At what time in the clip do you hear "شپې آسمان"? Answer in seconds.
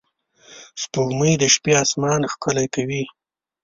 1.53-2.21